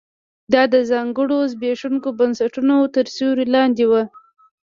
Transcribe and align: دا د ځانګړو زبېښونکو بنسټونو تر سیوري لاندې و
دا 0.53 0.63
د 0.73 0.75
ځانګړو 0.91 1.37
زبېښونکو 1.51 2.09
بنسټونو 2.19 2.75
تر 2.95 3.05
سیوري 3.15 3.45
لاندې 3.55 3.83
و 3.87 3.93